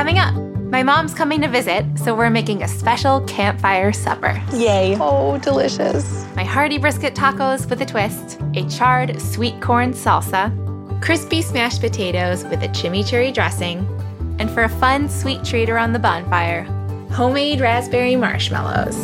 Coming 0.00 0.18
up, 0.18 0.34
my 0.72 0.82
mom's 0.82 1.12
coming 1.12 1.42
to 1.42 1.48
visit, 1.48 1.84
so 1.94 2.14
we're 2.14 2.30
making 2.30 2.62
a 2.62 2.68
special 2.68 3.20
campfire 3.26 3.92
supper. 3.92 4.42
Yay. 4.50 4.96
Oh, 4.98 5.36
delicious. 5.36 6.24
My 6.34 6.42
hearty 6.42 6.78
brisket 6.78 7.14
tacos 7.14 7.68
with 7.68 7.82
a 7.82 7.84
twist, 7.84 8.40
a 8.54 8.66
charred 8.70 9.20
sweet 9.20 9.60
corn 9.60 9.92
salsa, 9.92 10.50
crispy 11.02 11.42
smashed 11.42 11.82
potatoes 11.82 12.44
with 12.44 12.62
a 12.62 12.68
chimichurri 12.68 13.34
dressing, 13.34 13.86
and 14.38 14.50
for 14.50 14.62
a 14.62 14.70
fun 14.70 15.06
sweet 15.06 15.44
treat 15.44 15.68
around 15.68 15.92
the 15.92 15.98
bonfire, 15.98 16.62
homemade 17.12 17.60
raspberry 17.60 18.16
marshmallows. 18.16 18.96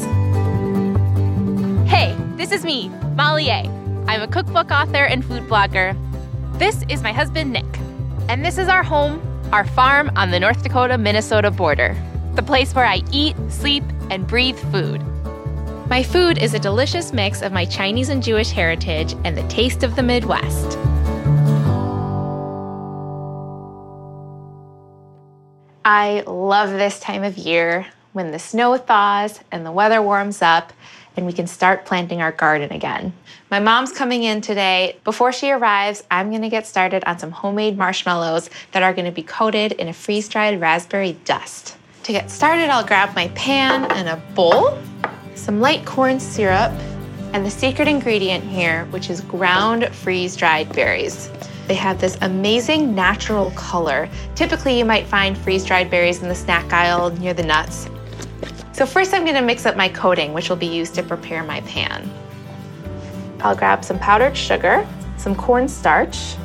Hey, 1.87 2.17
this 2.37 2.53
is 2.53 2.65
me, 2.65 2.89
Molly 3.17 3.49
Yeh. 3.49 3.69
I'm 4.09 4.23
a 4.23 4.29
cookbook 4.29 4.71
author 4.71 5.05
and 5.05 5.23
food 5.23 5.43
blogger. 5.43 5.95
This 6.59 6.87
is 6.89 7.03
my 7.03 7.13
husband, 7.13 7.53
Nick. 7.53 7.67
And 8.31 8.43
this 8.43 8.57
is 8.57 8.69
our 8.69 8.83
home, 8.83 9.21
our 9.53 9.65
farm 9.65 10.11
on 10.17 10.31
the 10.31 10.41
North 10.41 10.63
Dakota 10.63 10.99
Minnesota 10.99 11.51
border, 11.51 11.97
the 12.35 12.43
place 12.43 12.75
where 12.75 12.87
I 12.87 13.03
eat, 13.13 13.37
sleep, 13.49 13.85
and 14.11 14.27
breathe 14.27 14.59
food. 14.73 15.03
My 15.89 16.03
food 16.03 16.39
is 16.39 16.53
a 16.53 16.59
delicious 16.59 17.13
mix 17.13 17.43
of 17.43 17.53
my 17.53 17.65
Chinese 17.65 18.09
and 18.09 18.23
Jewish 18.23 18.51
heritage 18.51 19.15
and 19.25 19.37
the 19.37 19.47
taste 19.49 19.83
of 19.85 19.95
the 19.95 20.03
Midwest. 20.03 20.77
I 25.85 26.25
love 26.27 26.71
this 26.71 26.99
time 26.99 27.23
of 27.23 27.39
year 27.39 27.87
when 28.13 28.33
the 28.33 28.39
snow 28.41 28.77
thaws 28.77 29.39
and 29.53 29.65
the 29.65 29.71
weather 29.71 30.03
warms 30.03 30.43
up 30.43 30.73
and 31.17 31.27
we 31.27 31.33
can 31.33 31.47
start 31.47 31.85
planting 31.85 32.21
our 32.21 32.33
garden 32.33 32.73
again. 32.73 33.13
My 33.51 33.61
mom's 33.61 33.93
coming 33.93 34.25
in 34.25 34.41
today. 34.41 34.97
Before 35.05 35.33
she 35.33 35.51
arrives, 35.51 36.03
I'm 36.11 36.31
gonna 36.31 36.51
get 36.51 36.67
started 36.67 37.03
on 37.07 37.19
some 37.19 37.31
homemade 37.31 37.79
marshmallows 37.79 38.51
that 38.73 38.83
are 38.83 38.93
gonna 38.93 39.13
be 39.13 39.23
coated 39.23 39.73
in 39.73 39.89
a 39.89 39.93
freeze 39.93 40.29
dried 40.29 40.61
raspberry 40.61 41.17
dust. 41.25 41.77
To 42.05 42.13
get 42.13 42.31
started, 42.31 42.69
I'll 42.71 42.87
grab 42.87 43.15
my 43.15 43.29
pan 43.29 43.91
and 43.93 44.09
a 44.09 44.17
bowl, 44.35 44.79
some 45.35 45.61
light 45.61 45.85
corn 45.85 46.21
syrup, 46.21 46.73
and 47.33 47.45
the 47.45 47.51
secret 47.51 47.89
ingredient 47.89 48.45
here, 48.45 48.85
which 48.87 49.11
is 49.11 49.21
ground 49.21 49.89
freeze 49.95 50.37
dried 50.37 50.73
berries. 50.73 51.31
They 51.67 51.75
have 51.75 52.01
this 52.01 52.17
amazing 52.21 52.95
natural 52.95 53.51
color. 53.53 54.09
Typically, 54.37 54.79
you 54.79 54.85
might 54.85 55.07
find 55.07 55.37
freeze 55.37 55.65
dried 55.65 55.91
berries 55.91 56.23
in 56.23 56.29
the 56.29 56.35
snack 56.35 56.73
aisle 56.73 57.11
near 57.11 57.35
the 57.35 57.43
nuts. 57.43 57.89
So 58.77 58.85
first 58.85 59.15
I'm 59.15 59.25
gonna 59.25 59.41
mix 59.41 59.65
up 59.65 59.75
my 59.75 59.89
coating, 59.89 60.35
which 60.35 60.51
will 60.51 60.57
be 60.57 60.67
used 60.67 60.95
to 60.97 61.03
prepare 61.03 61.43
my 61.43 61.63
pan. 61.63 62.13
I'll 63.41 63.57
grab 63.57 63.83
some 63.83 63.99
powdered 63.99 64.37
sugar, 64.37 64.87
some 65.17 65.35
cornstarch, 65.35 66.37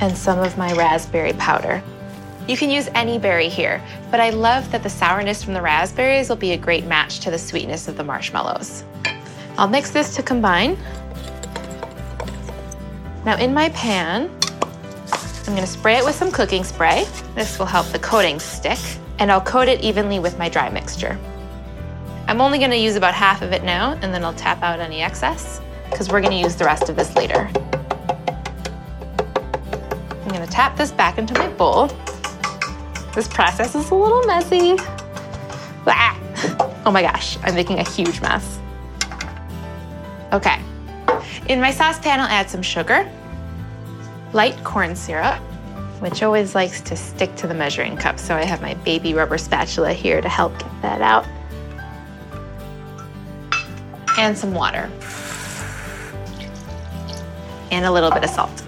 and 0.00 0.18
some 0.18 0.40
of 0.40 0.58
my 0.58 0.72
raspberry 0.72 1.32
powder. 1.34 1.80
You 2.48 2.56
can 2.56 2.70
use 2.70 2.88
any 2.92 3.20
berry 3.20 3.48
here, 3.48 3.80
but 4.10 4.18
I 4.18 4.30
love 4.30 4.68
that 4.72 4.82
the 4.82 4.90
sourness 4.90 5.44
from 5.44 5.54
the 5.54 5.62
raspberries 5.62 6.28
will 6.28 6.34
be 6.34 6.54
a 6.54 6.56
great 6.56 6.86
match 6.86 7.20
to 7.20 7.30
the 7.30 7.38
sweetness 7.38 7.86
of 7.86 7.96
the 7.96 8.02
marshmallows. 8.02 8.82
I'll 9.56 9.68
mix 9.68 9.92
this 9.92 10.16
to 10.16 10.24
combine. 10.24 10.76
Now 13.24 13.36
in 13.36 13.54
my 13.54 13.68
pan, 13.68 14.28
I'm 15.46 15.54
gonna 15.54 15.68
spray 15.68 15.98
it 15.98 16.04
with 16.04 16.16
some 16.16 16.32
cooking 16.32 16.64
spray. 16.64 17.06
This 17.36 17.60
will 17.60 17.66
help 17.66 17.86
the 17.90 18.00
coating 18.00 18.40
stick 18.40 18.80
and 19.22 19.30
I'll 19.30 19.40
coat 19.40 19.68
it 19.68 19.80
evenly 19.82 20.18
with 20.18 20.36
my 20.36 20.48
dry 20.48 20.68
mixture. 20.68 21.16
I'm 22.26 22.40
only 22.40 22.58
gonna 22.58 22.74
use 22.74 22.96
about 22.96 23.14
half 23.14 23.40
of 23.40 23.52
it 23.52 23.62
now, 23.62 23.92
and 24.02 24.12
then 24.12 24.24
I'll 24.24 24.34
tap 24.34 24.64
out 24.64 24.80
any 24.80 25.00
excess, 25.00 25.60
because 25.88 26.08
we're 26.08 26.20
gonna 26.20 26.40
use 26.40 26.56
the 26.56 26.64
rest 26.64 26.88
of 26.88 26.96
this 26.96 27.14
later. 27.14 27.48
I'm 30.22 30.28
gonna 30.28 30.44
tap 30.48 30.76
this 30.76 30.90
back 30.90 31.18
into 31.18 31.34
my 31.34 31.46
bowl. 31.50 31.86
This 33.14 33.28
process 33.28 33.76
is 33.76 33.92
a 33.92 33.94
little 33.94 34.24
messy. 34.24 34.74
Oh 36.84 36.90
my 36.90 37.02
gosh, 37.02 37.38
I'm 37.44 37.54
making 37.54 37.78
a 37.78 37.88
huge 37.88 38.20
mess. 38.20 38.58
Okay. 40.32 40.60
In 41.46 41.60
my 41.60 41.70
saucepan, 41.70 42.18
I'll 42.18 42.26
add 42.26 42.50
some 42.50 42.60
sugar, 42.60 43.08
light 44.32 44.64
corn 44.64 44.96
syrup, 44.96 45.40
which 46.02 46.20
always 46.24 46.56
likes 46.56 46.80
to 46.80 46.96
stick 46.96 47.32
to 47.36 47.46
the 47.46 47.54
measuring 47.54 47.96
cup. 47.96 48.18
So 48.18 48.34
I 48.34 48.42
have 48.42 48.60
my 48.60 48.74
baby 48.74 49.14
rubber 49.14 49.38
spatula 49.38 49.92
here 49.92 50.20
to 50.20 50.28
help 50.28 50.58
get 50.58 50.82
that 50.82 51.00
out. 51.00 51.24
And 54.18 54.36
some 54.36 54.52
water. 54.52 54.90
And 57.70 57.86
a 57.86 57.92
little 57.92 58.10
bit 58.10 58.24
of 58.24 58.30
salt. 58.30 58.64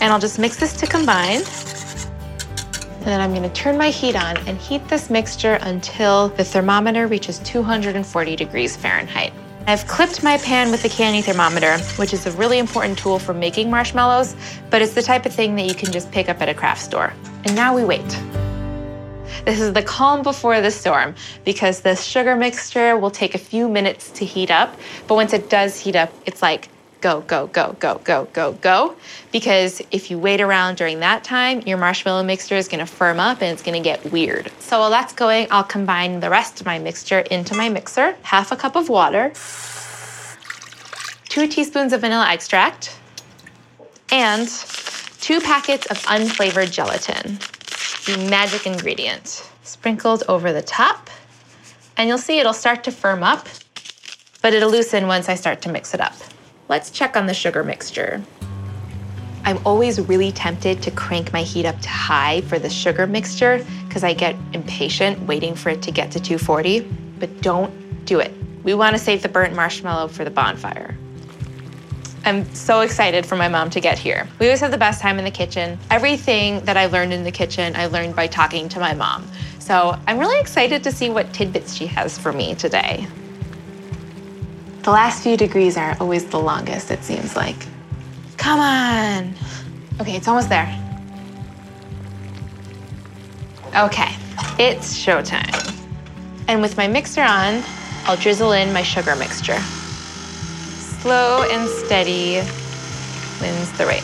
And 0.00 0.12
I'll 0.12 0.20
just 0.20 0.38
mix 0.38 0.56
this 0.56 0.72
to 0.74 0.86
combine. 0.86 1.42
And 1.42 3.04
then 3.04 3.20
I'm 3.20 3.34
gonna 3.34 3.52
turn 3.52 3.76
my 3.76 3.90
heat 3.90 4.14
on 4.14 4.36
and 4.46 4.56
heat 4.58 4.86
this 4.86 5.10
mixture 5.10 5.58
until 5.62 6.28
the 6.28 6.44
thermometer 6.44 7.08
reaches 7.08 7.40
240 7.40 8.36
degrees 8.36 8.76
Fahrenheit. 8.76 9.32
I've 9.64 9.86
clipped 9.86 10.24
my 10.24 10.38
pan 10.38 10.72
with 10.72 10.84
a 10.84 10.88
candy 10.88 11.22
thermometer, 11.22 11.78
which 11.96 12.12
is 12.12 12.26
a 12.26 12.32
really 12.32 12.58
important 12.58 12.98
tool 12.98 13.20
for 13.20 13.32
making 13.32 13.70
marshmallows, 13.70 14.34
but 14.70 14.82
it's 14.82 14.94
the 14.94 15.02
type 15.02 15.24
of 15.24 15.32
thing 15.32 15.54
that 15.54 15.66
you 15.66 15.74
can 15.74 15.92
just 15.92 16.10
pick 16.10 16.28
up 16.28 16.40
at 16.42 16.48
a 16.48 16.54
craft 16.54 16.82
store. 16.82 17.12
And 17.44 17.54
now 17.54 17.72
we 17.72 17.84
wait. 17.84 18.06
This 19.44 19.60
is 19.60 19.72
the 19.72 19.82
calm 19.82 20.22
before 20.22 20.60
the 20.60 20.70
storm 20.70 21.14
because 21.44 21.80
the 21.80 21.94
sugar 21.94 22.34
mixture 22.34 22.96
will 22.96 23.10
take 23.10 23.36
a 23.36 23.38
few 23.38 23.68
minutes 23.68 24.10
to 24.10 24.24
heat 24.24 24.50
up, 24.50 24.76
but 25.06 25.14
once 25.14 25.32
it 25.32 25.48
does 25.48 25.78
heat 25.78 25.94
up, 25.94 26.12
it's 26.26 26.42
like 26.42 26.68
go, 27.02 27.20
go, 27.22 27.48
go, 27.48 27.76
go, 27.80 28.00
go, 28.04 28.28
go, 28.32 28.52
go. 28.52 28.96
Because 29.32 29.82
if 29.90 30.10
you 30.10 30.18
wait 30.18 30.40
around 30.40 30.76
during 30.76 31.00
that 31.00 31.24
time, 31.24 31.60
your 31.66 31.76
marshmallow 31.76 32.22
mixture 32.22 32.56
is 32.56 32.68
gonna 32.68 32.86
firm 32.86 33.20
up 33.20 33.42
and 33.42 33.52
it's 33.52 33.62
gonna 33.62 33.80
get 33.80 34.10
weird. 34.10 34.50
So 34.60 34.78
while 34.78 34.90
that's 34.90 35.12
going, 35.12 35.48
I'll 35.50 35.64
combine 35.64 36.20
the 36.20 36.30
rest 36.30 36.60
of 36.60 36.66
my 36.66 36.78
mixture 36.78 37.18
into 37.18 37.54
my 37.54 37.68
mixer, 37.68 38.16
half 38.22 38.52
a 38.52 38.56
cup 38.56 38.76
of 38.76 38.88
water, 38.88 39.32
two 41.28 41.48
teaspoons 41.48 41.92
of 41.92 42.00
vanilla 42.00 42.28
extract, 42.30 42.96
and 44.10 44.48
two 45.20 45.40
packets 45.40 45.86
of 45.86 45.98
unflavored 46.02 46.70
gelatin, 46.70 47.38
the 48.06 48.30
magic 48.30 48.66
ingredient, 48.66 49.50
sprinkled 49.64 50.22
over 50.28 50.52
the 50.52 50.62
top. 50.62 51.10
And 51.96 52.08
you'll 52.08 52.18
see 52.18 52.38
it'll 52.38 52.52
start 52.52 52.84
to 52.84 52.92
firm 52.92 53.22
up, 53.22 53.48
but 54.40 54.54
it'll 54.54 54.70
loosen 54.70 55.06
once 55.06 55.28
I 55.28 55.34
start 55.34 55.62
to 55.62 55.68
mix 55.68 55.94
it 55.94 56.00
up. 56.00 56.14
Let's 56.68 56.90
check 56.90 57.16
on 57.16 57.26
the 57.26 57.34
sugar 57.34 57.64
mixture. 57.64 58.22
I'm 59.44 59.58
always 59.66 60.00
really 60.00 60.30
tempted 60.30 60.82
to 60.82 60.90
crank 60.92 61.32
my 61.32 61.42
heat 61.42 61.66
up 61.66 61.80
to 61.80 61.88
high 61.88 62.42
for 62.42 62.58
the 62.58 62.70
sugar 62.70 63.06
mixture 63.06 63.64
because 63.88 64.04
I 64.04 64.14
get 64.14 64.36
impatient 64.52 65.20
waiting 65.26 65.56
for 65.56 65.70
it 65.70 65.82
to 65.82 65.90
get 65.90 66.12
to 66.12 66.20
240, 66.20 66.80
but 67.18 67.42
don't 67.42 68.04
do 68.04 68.20
it. 68.20 68.32
We 68.62 68.74
want 68.74 68.94
to 68.94 69.02
save 69.02 69.22
the 69.22 69.28
burnt 69.28 69.54
marshmallow 69.54 70.08
for 70.08 70.24
the 70.24 70.30
bonfire. 70.30 70.96
I'm 72.24 72.44
so 72.54 72.80
excited 72.80 73.26
for 73.26 73.34
my 73.34 73.48
mom 73.48 73.68
to 73.70 73.80
get 73.80 73.98
here. 73.98 74.28
We 74.38 74.46
always 74.46 74.60
have 74.60 74.70
the 74.70 74.78
best 74.78 75.00
time 75.00 75.18
in 75.18 75.24
the 75.24 75.30
kitchen. 75.30 75.76
Everything 75.90 76.60
that 76.60 76.76
I 76.76 76.86
learned 76.86 77.12
in 77.12 77.24
the 77.24 77.32
kitchen, 77.32 77.74
I 77.74 77.86
learned 77.86 78.14
by 78.14 78.28
talking 78.28 78.68
to 78.68 78.78
my 78.78 78.94
mom. 78.94 79.26
So 79.58 79.98
I'm 80.06 80.20
really 80.20 80.40
excited 80.40 80.84
to 80.84 80.92
see 80.92 81.10
what 81.10 81.32
tidbits 81.32 81.74
she 81.74 81.86
has 81.86 82.16
for 82.16 82.32
me 82.32 82.54
today. 82.54 83.08
The 84.82 84.90
last 84.90 85.22
few 85.22 85.36
degrees 85.36 85.76
are 85.76 85.96
always 86.00 86.26
the 86.26 86.40
longest, 86.40 86.90
it 86.90 87.04
seems 87.04 87.36
like. 87.36 87.56
Come 88.36 88.58
on. 88.58 89.32
Okay, 90.00 90.16
it's 90.16 90.26
almost 90.26 90.48
there. 90.48 90.66
Okay, 93.76 94.12
it's 94.58 94.98
showtime. 94.98 95.72
And 96.48 96.60
with 96.60 96.76
my 96.76 96.88
mixer 96.88 97.22
on, 97.22 97.62
I'll 98.06 98.16
drizzle 98.16 98.52
in 98.52 98.72
my 98.72 98.82
sugar 98.82 99.14
mixture. 99.14 99.60
Slow 101.00 101.44
and 101.48 101.68
steady 101.68 102.42
wins 103.40 103.70
the 103.78 103.86
race. 103.86 104.02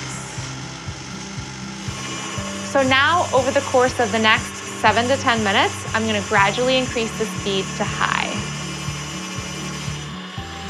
So 2.70 2.82
now, 2.84 3.26
over 3.34 3.50
the 3.50 3.62
course 3.62 3.98
of 3.98 4.12
the 4.12 4.18
next 4.20 4.54
seven 4.80 5.08
to 5.08 5.16
10 5.16 5.42
minutes, 5.42 5.74
I'm 5.92 6.06
gonna 6.06 6.24
gradually 6.28 6.76
increase 6.76 7.10
the 7.18 7.26
speed 7.26 7.64
to 7.78 7.84
high. 7.84 8.47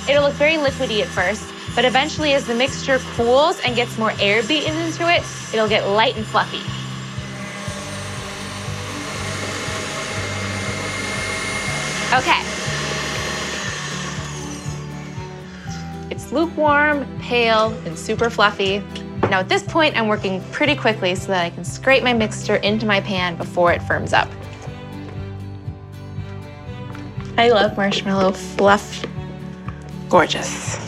It'll 0.08 0.22
look 0.22 0.34
very 0.34 0.55
liquidy 0.55 1.02
at 1.02 1.08
first, 1.08 1.44
but 1.75 1.84
eventually 1.84 2.32
as 2.32 2.46
the 2.46 2.55
mixture 2.55 2.99
cools 3.14 3.60
and 3.60 3.76
gets 3.76 3.99
more 3.99 4.12
air 4.19 4.43
beaten 4.43 4.75
into 4.78 5.06
it, 5.12 5.22
it'll 5.52 5.69
get 5.69 5.87
light 5.87 6.16
and 6.16 6.25
fluffy. 6.25 6.62
Okay. 12.16 12.40
It's 16.10 16.32
lukewarm, 16.32 17.06
pale, 17.20 17.69
and 17.84 17.99
super 17.99 18.31
fluffy. 18.31 18.82
Now 19.25 19.40
at 19.40 19.50
this 19.50 19.62
point, 19.62 19.94
I'm 19.94 20.08
working 20.08 20.43
pretty 20.52 20.75
quickly 20.75 21.14
so 21.14 21.28
that 21.28 21.44
I 21.44 21.50
can 21.50 21.64
scrape 21.64 22.02
my 22.02 22.14
mixture 22.14 22.56
into 22.56 22.87
my 22.87 23.02
pan 23.02 23.37
before 23.37 23.75
it 23.75 23.82
firms 23.82 24.14
up. 24.14 24.31
I 27.37 27.50
love 27.50 27.76
marshmallow 27.76 28.32
fluff. 28.32 29.05
Gorgeous. 30.08 30.78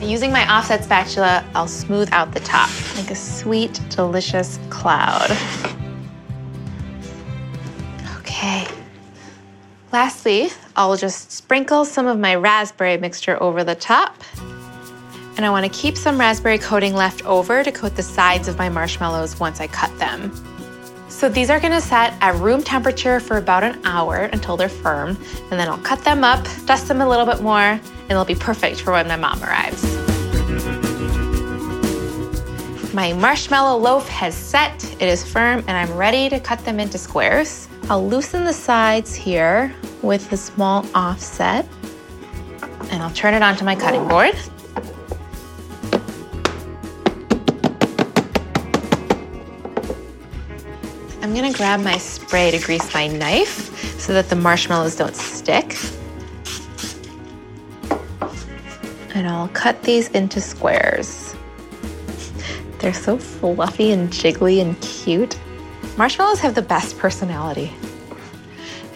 Using 0.00 0.32
my 0.32 0.48
offset 0.48 0.84
spatula, 0.84 1.44
I'll 1.54 1.68
smooth 1.68 2.08
out 2.12 2.32
the 2.32 2.40
top, 2.40 2.70
like 2.96 3.10
a 3.10 3.16
sweet, 3.16 3.80
delicious 3.90 4.58
cloud. 4.70 5.30
Okay. 8.18 8.66
Lastly, 9.92 10.50
I'll 10.76 10.96
just 10.96 11.32
sprinkle 11.32 11.84
some 11.84 12.06
of 12.06 12.18
my 12.18 12.36
raspberry 12.36 12.96
mixture 12.96 13.42
over 13.42 13.64
the 13.64 13.74
top. 13.74 14.22
And 15.36 15.44
I 15.44 15.50
wanna 15.50 15.68
keep 15.68 15.96
some 15.96 16.18
raspberry 16.18 16.58
coating 16.58 16.94
left 16.94 17.24
over 17.26 17.64
to 17.64 17.72
coat 17.72 17.96
the 17.96 18.02
sides 18.02 18.46
of 18.46 18.56
my 18.56 18.68
marshmallows 18.68 19.40
once 19.40 19.60
I 19.60 19.66
cut 19.66 19.96
them. 19.98 20.32
So 21.20 21.28
these 21.28 21.50
are 21.50 21.60
gonna 21.60 21.82
set 21.82 22.14
at 22.22 22.34
room 22.36 22.62
temperature 22.62 23.20
for 23.20 23.36
about 23.36 23.62
an 23.62 23.78
hour 23.84 24.30
until 24.32 24.56
they're 24.56 24.70
firm, 24.70 25.18
and 25.50 25.60
then 25.60 25.68
I'll 25.68 25.76
cut 25.76 26.02
them 26.02 26.24
up, 26.24 26.42
dust 26.64 26.88
them 26.88 27.02
a 27.02 27.06
little 27.06 27.26
bit 27.26 27.42
more, 27.42 27.60
and 27.60 28.08
they'll 28.08 28.24
be 28.24 28.34
perfect 28.34 28.80
for 28.80 28.92
when 28.92 29.06
my 29.06 29.16
mom 29.16 29.44
arrives. 29.44 29.84
My 32.94 33.12
marshmallow 33.12 33.76
loaf 33.76 34.08
has 34.08 34.34
set, 34.34 34.82
it 34.94 35.08
is 35.10 35.22
firm, 35.22 35.62
and 35.68 35.72
I'm 35.72 35.94
ready 35.94 36.30
to 36.30 36.40
cut 36.40 36.64
them 36.64 36.80
into 36.80 36.96
squares. 36.96 37.68
I'll 37.90 38.08
loosen 38.08 38.46
the 38.46 38.54
sides 38.54 39.14
here 39.14 39.74
with 40.00 40.32
a 40.32 40.38
small 40.38 40.86
offset, 40.94 41.68
and 42.90 43.02
I'll 43.02 43.10
turn 43.10 43.34
it 43.34 43.42
onto 43.42 43.66
my 43.66 43.76
cutting 43.76 44.08
board. 44.08 44.36
I'm 51.30 51.36
gonna 51.36 51.52
grab 51.52 51.78
my 51.78 51.96
spray 51.96 52.50
to 52.50 52.58
grease 52.58 52.92
my 52.92 53.06
knife 53.06 54.00
so 54.00 54.12
that 54.14 54.28
the 54.28 54.34
marshmallows 54.34 54.96
don't 54.96 55.14
stick. 55.14 55.76
And 59.14 59.28
I'll 59.28 59.46
cut 59.50 59.80
these 59.84 60.08
into 60.08 60.40
squares. 60.40 61.36
They're 62.80 62.92
so 62.92 63.16
fluffy 63.16 63.92
and 63.92 64.10
jiggly 64.10 64.60
and 64.60 64.78
cute. 64.80 65.38
Marshmallows 65.96 66.40
have 66.40 66.56
the 66.56 66.62
best 66.62 66.98
personality. 66.98 67.72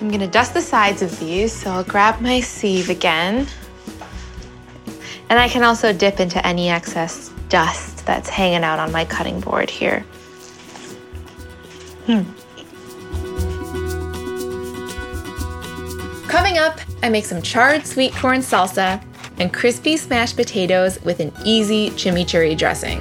I'm 0.01 0.11
gonna 0.11 0.27
dust 0.27 0.55
the 0.55 0.61
sides 0.61 1.03
of 1.03 1.17
these, 1.21 1.53
so 1.53 1.71
I'll 1.71 1.85
grab 1.85 2.21
my 2.21 2.41
sieve 2.41 2.91
again. 2.91 3.47
And 5.31 5.39
I 5.39 5.49
can 5.49 5.63
also 5.63 5.93
dip 5.93 6.19
into 6.19 6.45
any 6.45 6.69
excess 6.69 7.31
dust 7.49 8.05
that's 8.07 8.29
hanging 8.29 8.65
out 8.65 8.81
on 8.81 8.91
my 8.91 9.05
cutting 9.05 9.39
board 9.39 9.71
here. 9.71 10.05
Hmm. 12.07 12.23
Coming 16.29 16.59
up, 16.59 16.79
I 17.03 17.09
make 17.09 17.25
some 17.25 17.41
charred 17.41 17.87
sweet 17.87 18.13
corn 18.15 18.41
salsa 18.41 19.03
and 19.39 19.53
crispy 19.53 19.97
smashed 19.97 20.37
potatoes 20.37 21.01
with 21.03 21.21
an 21.21 21.33
easy 21.45 21.91
chimichurri 21.91 22.59
dressing. 22.59 23.01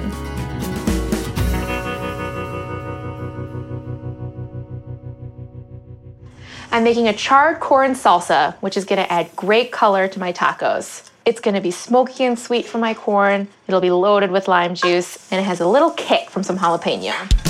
I'm 6.72 6.82
making 6.82 7.06
a 7.06 7.12
charred 7.12 7.60
corn 7.60 7.92
salsa, 7.92 8.54
which 8.56 8.76
is 8.76 8.84
gonna 8.84 9.06
add 9.10 9.36
great 9.36 9.70
color 9.70 10.08
to 10.08 10.18
my 10.18 10.32
tacos. 10.32 11.08
It's 11.24 11.40
gonna 11.40 11.60
be 11.60 11.70
smoky 11.70 12.24
and 12.24 12.38
sweet 12.38 12.66
from 12.66 12.80
my 12.80 12.94
corn, 12.94 13.48
it'll 13.68 13.80
be 13.80 13.90
loaded 13.90 14.30
with 14.30 14.48
lime 14.48 14.74
juice, 14.74 15.18
and 15.30 15.40
it 15.40 15.44
has 15.44 15.60
a 15.60 15.68
little 15.68 15.90
kick 15.90 16.30
from 16.30 16.42
some 16.42 16.58
jalapeno. 16.58 17.43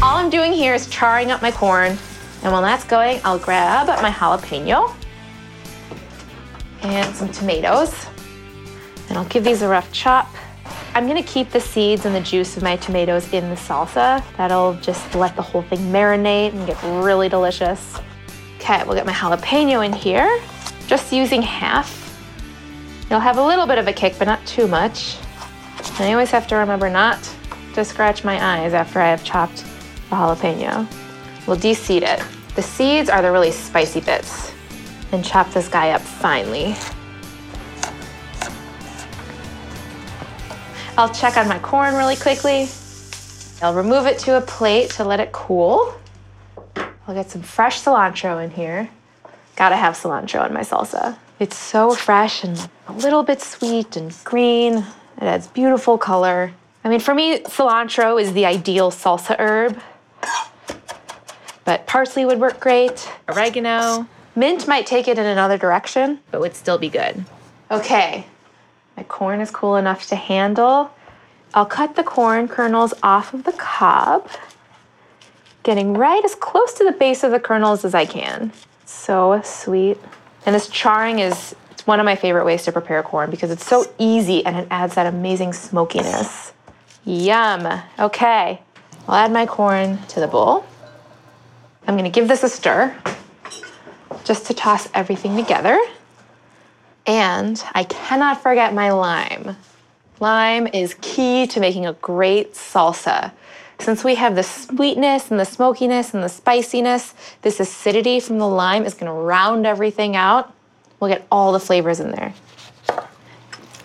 All 0.00 0.16
I'm 0.16 0.30
doing 0.30 0.52
here 0.52 0.74
is 0.74 0.86
charring 0.86 1.32
up 1.32 1.42
my 1.42 1.50
corn, 1.50 1.98
and 2.44 2.52
while 2.52 2.62
that's 2.62 2.84
going, 2.84 3.20
I'll 3.24 3.36
grab 3.36 3.88
my 4.00 4.12
jalapeno 4.12 4.94
and 6.82 7.16
some 7.16 7.32
tomatoes, 7.32 8.06
and 9.08 9.18
I'll 9.18 9.24
give 9.24 9.42
these 9.42 9.62
a 9.62 9.68
rough 9.68 9.90
chop. 9.90 10.32
I'm 10.94 11.08
gonna 11.08 11.24
keep 11.24 11.50
the 11.50 11.58
seeds 11.58 12.06
and 12.06 12.14
the 12.14 12.20
juice 12.20 12.56
of 12.56 12.62
my 12.62 12.76
tomatoes 12.76 13.32
in 13.32 13.50
the 13.50 13.56
salsa. 13.56 14.22
That'll 14.36 14.74
just 14.74 15.16
let 15.16 15.34
the 15.34 15.42
whole 15.42 15.62
thing 15.62 15.80
marinate 15.90 16.52
and 16.52 16.64
get 16.64 16.80
really 17.04 17.28
delicious. 17.28 17.98
Okay, 18.58 18.84
we'll 18.84 18.94
get 18.94 19.04
my 19.04 19.12
jalapeno 19.12 19.84
in 19.84 19.92
here, 19.92 20.40
just 20.86 21.12
using 21.12 21.42
half. 21.42 22.16
You'll 23.10 23.18
have 23.18 23.38
a 23.38 23.44
little 23.44 23.66
bit 23.66 23.78
of 23.78 23.88
a 23.88 23.92
kick, 23.92 24.14
but 24.16 24.26
not 24.26 24.46
too 24.46 24.68
much. 24.68 25.16
I 25.98 26.12
always 26.12 26.30
have 26.30 26.46
to 26.46 26.54
remember 26.54 26.88
not 26.88 27.18
to 27.74 27.84
scratch 27.84 28.22
my 28.22 28.60
eyes 28.60 28.74
after 28.74 29.00
I 29.00 29.08
have 29.08 29.24
chopped 29.24 29.64
the 30.10 30.16
jalapeno. 30.16 30.86
We'll 31.46 31.56
deseed 31.56 32.02
it. 32.02 32.22
The 32.54 32.62
seeds 32.62 33.08
are 33.08 33.22
the 33.22 33.30
really 33.30 33.50
spicy 33.50 34.00
bits. 34.00 34.52
And 35.12 35.24
chop 35.24 35.50
this 35.52 35.68
guy 35.68 35.90
up 35.90 36.02
finely. 36.02 36.74
I'll 40.98 41.08
check 41.08 41.36
on 41.36 41.48
my 41.48 41.58
corn 41.60 41.94
really 41.94 42.16
quickly. 42.16 42.68
I'll 43.62 43.74
remove 43.74 44.06
it 44.06 44.18
to 44.20 44.36
a 44.36 44.40
plate 44.40 44.90
to 44.90 45.04
let 45.04 45.20
it 45.20 45.32
cool. 45.32 45.94
I'll 47.06 47.14
get 47.14 47.30
some 47.30 47.42
fresh 47.42 47.82
cilantro 47.82 48.42
in 48.44 48.50
here. 48.50 48.90
Gotta 49.56 49.76
have 49.76 49.94
cilantro 49.94 50.46
in 50.46 50.52
my 50.52 50.60
salsa. 50.60 51.16
It's 51.38 51.56
so 51.56 51.92
fresh 51.92 52.44
and 52.44 52.68
a 52.88 52.92
little 52.92 53.22
bit 53.22 53.40
sweet 53.40 53.96
and 53.96 54.14
green. 54.24 54.78
It 54.78 55.22
adds 55.22 55.46
beautiful 55.46 55.98
color. 55.98 56.52
I 56.84 56.88
mean, 56.88 57.00
for 57.00 57.14
me, 57.14 57.40
cilantro 57.40 58.20
is 58.20 58.32
the 58.32 58.46
ideal 58.46 58.90
salsa 58.90 59.36
herb. 59.38 59.80
But 61.68 61.86
parsley 61.86 62.24
would 62.24 62.40
work 62.40 62.60
great, 62.60 63.12
oregano. 63.28 64.08
Mint 64.34 64.66
might 64.66 64.86
take 64.86 65.06
it 65.06 65.18
in 65.18 65.26
another 65.26 65.58
direction, 65.58 66.18
but 66.30 66.40
would 66.40 66.56
still 66.56 66.78
be 66.78 66.88
good. 66.88 67.26
Okay, 67.70 68.24
my 68.96 69.02
corn 69.02 69.42
is 69.42 69.50
cool 69.50 69.76
enough 69.76 70.06
to 70.06 70.16
handle. 70.16 70.90
I'll 71.52 71.66
cut 71.66 71.94
the 71.94 72.02
corn 72.02 72.48
kernels 72.48 72.94
off 73.02 73.34
of 73.34 73.44
the 73.44 73.52
cob, 73.52 74.30
getting 75.62 75.92
right 75.92 76.24
as 76.24 76.34
close 76.34 76.72
to 76.72 76.84
the 76.84 76.92
base 76.92 77.22
of 77.22 77.32
the 77.32 77.38
kernels 77.38 77.84
as 77.84 77.94
I 77.94 78.06
can. 78.06 78.50
So 78.86 79.42
sweet. 79.44 79.98
And 80.46 80.54
this 80.54 80.70
charring 80.70 81.18
is 81.18 81.54
it's 81.70 81.86
one 81.86 82.00
of 82.00 82.06
my 82.06 82.16
favorite 82.16 82.46
ways 82.46 82.62
to 82.62 82.72
prepare 82.72 83.02
corn 83.02 83.30
because 83.30 83.50
it's 83.50 83.66
so 83.66 83.84
easy 83.98 84.42
and 84.46 84.56
it 84.56 84.68
adds 84.70 84.94
that 84.94 85.04
amazing 85.04 85.52
smokiness. 85.52 86.54
Yum. 87.04 87.82
Okay, 87.98 88.62
I'll 89.06 89.16
add 89.16 89.32
my 89.32 89.44
corn 89.44 89.98
to 90.06 90.20
the 90.20 90.28
bowl. 90.28 90.64
I'm 91.88 91.96
gonna 91.96 92.10
give 92.10 92.28
this 92.28 92.44
a 92.44 92.50
stir 92.50 92.94
just 94.22 94.46
to 94.48 94.54
toss 94.54 94.90
everything 94.92 95.36
together. 95.36 95.80
And 97.06 97.64
I 97.72 97.84
cannot 97.84 98.42
forget 98.42 98.74
my 98.74 98.92
lime. 98.92 99.56
Lime 100.20 100.66
is 100.66 100.96
key 101.00 101.46
to 101.46 101.60
making 101.60 101.86
a 101.86 101.94
great 101.94 102.52
salsa. 102.52 103.32
Since 103.78 104.04
we 104.04 104.16
have 104.16 104.34
the 104.34 104.42
sweetness 104.42 105.30
and 105.30 105.40
the 105.40 105.46
smokiness 105.46 106.12
and 106.12 106.22
the 106.22 106.28
spiciness, 106.28 107.14
this 107.40 107.58
acidity 107.58 108.20
from 108.20 108.38
the 108.38 108.48
lime 108.48 108.84
is 108.84 108.92
gonna 108.92 109.14
round 109.14 109.66
everything 109.66 110.14
out. 110.14 110.52
We'll 111.00 111.10
get 111.10 111.26
all 111.32 111.52
the 111.52 111.60
flavors 111.60 112.00
in 112.00 112.10
there. 112.10 112.34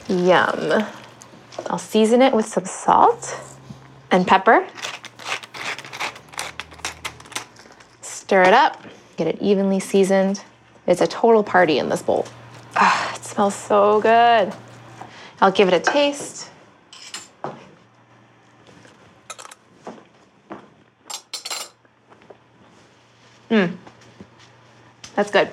Yum. 0.09 0.85
I'll 1.69 1.79
season 1.79 2.21
it 2.21 2.33
with 2.33 2.47
some 2.47 2.65
salt 2.65 3.39
and 4.11 4.27
pepper. 4.27 4.67
Stir 8.33 8.41
it 8.41 8.53
up, 8.55 8.81
get 9.15 9.27
it 9.27 9.39
evenly 9.39 9.79
seasoned. 9.79 10.43
It's 10.87 11.01
a 11.01 11.05
total 11.05 11.43
party 11.43 11.77
in 11.77 11.89
this 11.89 12.01
bowl. 12.01 12.25
Ah, 12.75 13.15
it 13.15 13.23
smells 13.23 13.53
so 13.53 14.01
good. 14.01 14.51
I'll 15.39 15.51
give 15.51 15.67
it 15.67 15.75
a 15.75 15.79
taste. 15.79 16.49
Mmm. 23.51 23.75
That's 25.13 25.29
good. 25.29 25.51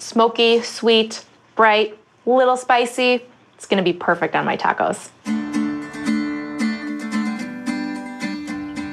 Smoky, 0.00 0.62
sweet, 0.62 1.24
bright, 1.54 1.96
little 2.26 2.56
spicy. 2.56 3.24
It's 3.54 3.66
gonna 3.66 3.84
be 3.84 3.92
perfect 3.92 4.34
on 4.34 4.44
my 4.44 4.56
tacos. 4.56 5.10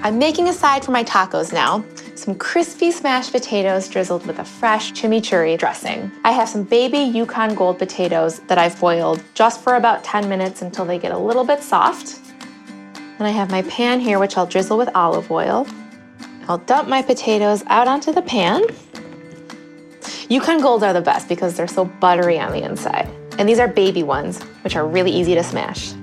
I'm 0.03 0.19
making 0.19 0.49
a 0.49 0.53
side 0.53 0.85
for 0.85 0.91
my 0.91 1.03
tacos 1.03 1.51
now. 1.51 1.83
Some 2.17 2.33
crispy 2.33 2.89
smashed 2.89 3.31
potatoes 3.31 3.87
drizzled 3.87 4.25
with 4.25 4.39
a 4.39 4.43
fresh 4.43 4.91
chimichurri 4.91 5.55
dressing. 5.55 6.11
I 6.23 6.31
have 6.31 6.49
some 6.49 6.63
baby 6.63 6.97
Yukon 6.97 7.53
Gold 7.53 7.77
potatoes 7.77 8.39
that 8.47 8.57
I've 8.57 8.79
boiled 8.79 9.23
just 9.35 9.61
for 9.61 9.75
about 9.75 10.03
10 10.03 10.27
minutes 10.27 10.63
until 10.63 10.83
they 10.83 10.97
get 10.97 11.11
a 11.11 11.17
little 11.17 11.43
bit 11.43 11.61
soft. 11.61 12.19
And 13.19 13.27
I 13.27 13.29
have 13.29 13.51
my 13.51 13.61
pan 13.61 13.99
here, 13.99 14.17
which 14.17 14.35
I'll 14.35 14.47
drizzle 14.47 14.79
with 14.79 14.89
olive 14.95 15.29
oil. 15.29 15.67
I'll 16.47 16.57
dump 16.57 16.89
my 16.89 17.03
potatoes 17.03 17.63
out 17.67 17.87
onto 17.87 18.11
the 18.11 18.23
pan. 18.23 18.63
Yukon 20.27 20.59
Golds 20.59 20.83
are 20.83 20.93
the 20.93 21.01
best 21.01 21.29
because 21.29 21.55
they're 21.55 21.67
so 21.67 21.85
buttery 21.85 22.39
on 22.39 22.51
the 22.51 22.63
inside. 22.63 23.07
And 23.37 23.47
these 23.47 23.59
are 23.59 23.67
baby 23.67 24.01
ones, 24.01 24.41
which 24.63 24.75
are 24.75 24.87
really 24.87 25.11
easy 25.11 25.35
to 25.35 25.43
smash. 25.43 25.93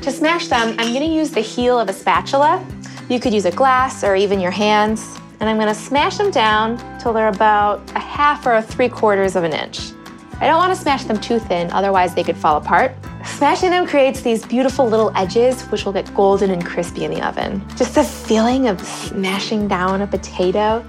To 0.00 0.10
smash 0.10 0.48
them, 0.48 0.74
I'm 0.78 0.94
gonna 0.94 1.04
use 1.04 1.32
the 1.32 1.42
heel 1.42 1.78
of 1.78 1.90
a 1.90 1.92
spatula. 1.92 2.64
You 3.08 3.18
could 3.18 3.32
use 3.32 3.46
a 3.46 3.50
glass 3.50 4.04
or 4.04 4.16
even 4.16 4.38
your 4.38 4.50
hands. 4.50 5.18
And 5.40 5.48
I'm 5.48 5.58
gonna 5.58 5.74
smash 5.74 6.18
them 6.18 6.30
down 6.30 6.76
till 6.98 7.12
they're 7.14 7.28
about 7.28 7.80
a 7.94 7.98
half 7.98 8.44
or 8.44 8.56
a 8.56 8.62
three 8.62 8.88
quarters 8.88 9.34
of 9.34 9.44
an 9.44 9.52
inch. 9.52 9.92
I 10.40 10.46
don't 10.46 10.58
wanna 10.58 10.76
smash 10.76 11.04
them 11.04 11.18
too 11.18 11.38
thin, 11.38 11.70
otherwise 11.72 12.14
they 12.14 12.22
could 12.22 12.36
fall 12.36 12.58
apart. 12.58 12.92
Smashing 13.24 13.70
them 13.70 13.86
creates 13.86 14.20
these 14.20 14.44
beautiful 14.44 14.86
little 14.86 15.10
edges, 15.16 15.62
which 15.70 15.84
will 15.84 15.92
get 15.92 16.12
golden 16.14 16.50
and 16.50 16.64
crispy 16.64 17.04
in 17.04 17.10
the 17.10 17.26
oven. 17.26 17.66
Just 17.76 17.94
the 17.94 18.04
feeling 18.04 18.68
of 18.68 18.80
smashing 18.80 19.68
down 19.68 20.02
a 20.02 20.06
potato, 20.06 20.84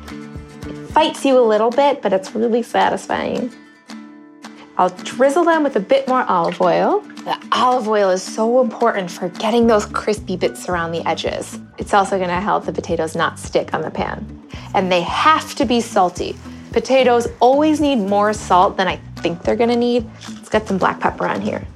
it 0.67 0.75
fights 0.91 1.23
you 1.23 1.39
a 1.39 1.41
little 1.41 1.69
bit, 1.69 2.01
but 2.01 2.11
it's 2.11 2.35
really 2.35 2.63
satisfying. 2.63 3.49
I'll 4.79 4.87
drizzle 5.03 5.43
them 5.43 5.63
with 5.63 5.75
a 5.75 5.81
bit 5.81 6.07
more 6.07 6.23
olive 6.29 6.61
oil. 6.61 7.01
The 7.01 7.37
olive 7.51 7.89
oil 7.89 8.11
is 8.11 8.23
so 8.23 8.61
important 8.61 9.11
for 9.11 9.27
getting 9.27 9.67
those 9.67 9.85
crispy 9.85 10.37
bits 10.37 10.69
around 10.69 10.93
the 10.93 11.05
edges. 11.05 11.59
It's 11.77 11.93
also 11.93 12.17
gonna 12.17 12.39
help 12.39 12.65
the 12.65 12.71
potatoes 12.71 13.13
not 13.13 13.37
stick 13.37 13.73
on 13.73 13.81
the 13.81 13.91
pan. 13.91 14.41
And 14.73 14.89
they 14.89 15.01
have 15.01 15.53
to 15.55 15.65
be 15.65 15.81
salty. 15.81 16.37
Potatoes 16.71 17.27
always 17.41 17.81
need 17.81 17.97
more 17.97 18.31
salt 18.31 18.77
than 18.77 18.87
I 18.87 19.01
think 19.17 19.43
they're 19.43 19.57
gonna 19.57 19.75
need. 19.75 20.09
Let's 20.29 20.47
get 20.47 20.65
some 20.65 20.77
black 20.77 21.01
pepper 21.01 21.27
on 21.27 21.41
here. 21.41 21.67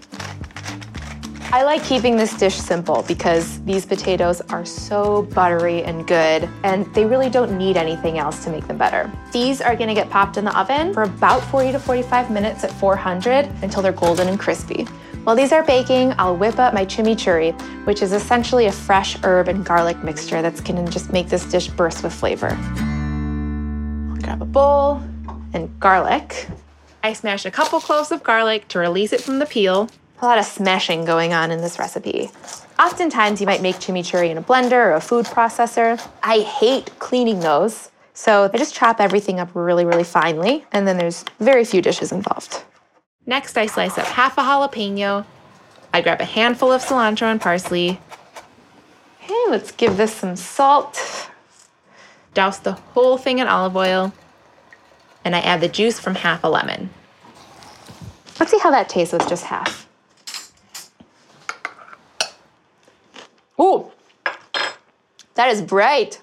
I 1.53 1.62
like 1.62 1.83
keeping 1.83 2.17
this 2.17 2.33
dish 2.33 2.55
simple 2.55 3.03
because 3.03 3.63
these 3.63 3.86
potatoes 3.86 4.41
are 4.50 4.65
so 4.65 5.22
buttery 5.36 5.83
and 5.83 6.07
good, 6.07 6.50
and 6.63 6.91
they 6.95 7.05
really 7.05 7.29
don't 7.29 7.55
need 7.60 7.77
anything 7.77 8.17
else 8.17 8.43
to 8.45 8.50
make 8.50 8.65
them 8.65 8.79
better. 8.79 9.12
These 9.31 9.62
are 9.62 9.75
gonna 9.75 9.93
get 9.93 10.10
popped 10.10 10.38
in 10.38 10.45
the 10.45 10.60
oven 10.60 10.95
for 10.95 11.03
about 11.03 11.43
40 11.51 11.74
to 11.74 11.79
45 11.79 12.31
minutes 12.31 12.63
at 12.63 12.72
400 12.72 13.45
until 13.62 13.83
they're 13.83 13.91
golden 13.91 14.29
and 14.29 14.39
crispy. 14.39 14.86
While 15.25 15.36
these 15.36 15.51
are 15.51 15.62
baking, 15.62 16.15
I'll 16.17 16.36
whip 16.36 16.57
up 16.57 16.74
my 16.74 16.88
chimichurri, 16.88 17.53
which 17.86 18.01
is 18.01 18.13
essentially 18.13 18.65
a 18.65 18.72
fresh 18.72 19.24
herb 19.24 19.48
and 19.48 19.63
garlic 19.63 20.03
mixture 20.03 20.41
that's 20.41 20.60
gonna 20.60 20.88
just 20.88 21.13
make 21.13 21.29
this 21.29 21.45
dish 21.45 21.67
burst 21.67 22.03
with 22.03 22.13
flavor. 22.13 22.57
I'll 24.10 24.17
grab 24.24 24.41
a 24.41 24.45
bowl 24.45 25.03
and 25.53 25.69
garlic. 25.79 26.48
I 27.03 27.13
smashed 27.13 27.45
a 27.45 27.51
couple 27.51 27.79
cloves 27.79 28.12
of 28.12 28.24
garlic 28.24 28.67
to 28.69 28.79
release 28.79 29.13
it 29.13 29.22
from 29.22 29.38
the 29.38 29.45
peel 29.45 29.88
a 30.22 30.25
lot 30.25 30.38
of 30.38 30.46
smashing 30.46 31.05
going 31.05 31.34
on 31.34 31.51
in 31.51 31.62
this 31.62 31.79
recipe. 31.79 32.29
Oftentimes, 32.79 33.41
you 33.41 33.48
might 33.48 33.62
make 33.62 33.75
chimichurri 33.75 34.29
in 34.29 34.38
a 34.38 34.41
blender 34.41 34.74
or 34.74 34.93
a 34.93 35.01
food 35.01 35.25
processor. 35.25 36.01
I 36.24 36.39
hate 36.39 36.98
cleaning 37.00 37.39
those, 37.39 37.91
so 38.13 38.50
I 38.53 38.58
just 38.58 38.74
chop 38.74 39.00
everything 39.00 39.39
up 39.39 39.50
really, 39.53 39.86
really 39.86 40.03
finely, 40.03 40.65
and 40.72 40.88
then 40.88 40.98
there's 40.98 41.25
very 41.39 41.65
few 41.65 41.82
dishes 41.82 42.12
involved. 42.12 42.63
Next, 43.25 43.58
I 43.58 43.65
slice 43.65 43.98
up 43.98 44.05
half 44.05 44.38
a 44.38 44.41
jalapeno. 44.41 45.25
I 45.93 46.01
grab 46.01 46.22
a 46.22 46.25
handful 46.25 46.72
of 46.72 46.84
cilantro 46.84 47.32
and 47.32 47.39
parsley. 47.39 48.00
Okay, 49.24 49.43
let's 49.50 49.72
give 49.72 49.98
this 49.98 50.13
some 50.13 50.36
salt. 50.36 51.29
Douse 52.34 52.60
the 52.60 52.74
whole 52.74 53.17
thing 53.17 53.39
in 53.39 53.48
olive 53.48 53.77
oil, 53.77 54.12
and 55.24 55.36
I 55.36 55.39
add 55.39 55.62
the 55.62 55.70
juice 55.70 56.00
from 56.00 56.15
half 56.15 56.43
a 56.43 56.50
lemon. 56.50 56.89
Let's 58.39 58.51
see 58.51 58.60
how 58.60 58.72
that 58.72 58.89
tastes 58.89 59.13
with 59.13 59.29
just 59.29 59.46
half. 59.46 59.88
Ooh, 63.63 63.89
that 65.36 65.50
is 65.50 65.62
bright. 65.62 66.20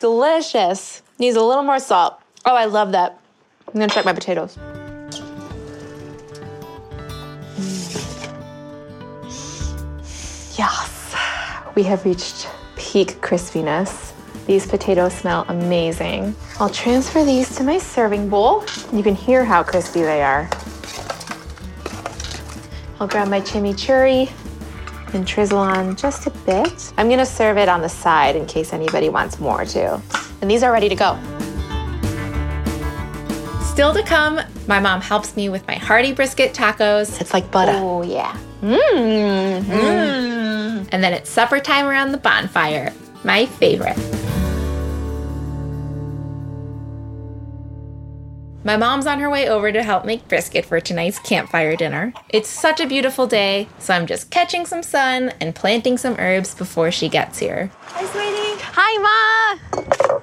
Delicious. 0.00 1.02
Needs 1.18 1.36
a 1.36 1.42
little 1.42 1.62
more 1.62 1.78
salt. 1.78 2.18
Oh, 2.46 2.54
I 2.54 2.64
love 2.64 2.92
that. 2.92 3.20
I'm 3.68 3.74
gonna 3.74 3.88
check 3.88 4.06
my 4.06 4.14
potatoes. 4.14 4.56
Yes, 10.56 11.14
we 11.74 11.82
have 11.82 12.02
reached 12.06 12.48
peak 12.76 13.20
crispiness. 13.20 14.14
These 14.46 14.66
potatoes 14.66 15.12
smell 15.12 15.44
amazing. 15.48 16.34
I'll 16.58 16.70
transfer 16.70 17.22
these 17.22 17.54
to 17.56 17.64
my 17.64 17.76
serving 17.76 18.30
bowl. 18.30 18.64
You 18.94 19.02
can 19.02 19.14
hear 19.14 19.44
how 19.44 19.62
crispy 19.62 20.00
they 20.00 20.22
are. 20.22 20.48
I'll 22.98 23.08
grab 23.08 23.28
my 23.28 23.42
chimichurri 23.42 24.32
and 25.16 25.26
drizzle 25.26 25.58
on 25.58 25.96
just 25.96 26.26
a 26.28 26.30
bit. 26.30 26.92
I'm 26.96 27.08
gonna 27.08 27.26
serve 27.26 27.56
it 27.56 27.68
on 27.68 27.80
the 27.80 27.88
side 27.88 28.36
in 28.36 28.46
case 28.46 28.72
anybody 28.72 29.08
wants 29.08 29.40
more 29.40 29.64
too. 29.64 30.00
And 30.40 30.48
these 30.48 30.62
are 30.62 30.70
ready 30.70 30.88
to 30.88 30.94
go. 30.94 31.18
Still 33.64 33.92
to 33.92 34.02
come, 34.04 34.40
my 34.68 34.78
mom 34.78 35.00
helps 35.00 35.36
me 35.36 35.48
with 35.48 35.66
my 35.66 35.74
hearty 35.74 36.12
brisket 36.12 36.54
tacos. 36.54 37.20
It's 37.20 37.34
like 37.34 37.50
butter. 37.50 37.72
Oh, 37.74 38.02
yeah. 38.02 38.38
Mmm. 38.62 39.62
Mm. 39.62 40.88
And 40.92 41.04
then 41.04 41.12
it's 41.12 41.28
supper 41.28 41.60
time 41.60 41.86
around 41.86 42.12
the 42.12 42.18
bonfire. 42.18 42.92
My 43.24 43.44
favorite. 43.46 43.98
My 48.66 48.76
mom's 48.76 49.06
on 49.06 49.20
her 49.20 49.30
way 49.30 49.48
over 49.48 49.70
to 49.70 49.80
help 49.80 50.04
make 50.04 50.26
brisket 50.26 50.66
for 50.66 50.80
tonight's 50.80 51.20
campfire 51.20 51.76
dinner. 51.76 52.12
It's 52.30 52.48
such 52.48 52.80
a 52.80 52.86
beautiful 52.88 53.28
day, 53.28 53.68
so 53.78 53.94
I'm 53.94 54.08
just 54.08 54.32
catching 54.32 54.66
some 54.66 54.82
sun 54.82 55.32
and 55.40 55.54
planting 55.54 55.96
some 55.96 56.16
herbs 56.18 56.52
before 56.52 56.90
she 56.90 57.08
gets 57.08 57.38
here. 57.38 57.70
Hi, 57.82 58.04
sweetie. 58.06 58.60
Hi, 58.74 58.98
Ma. 59.06 60.18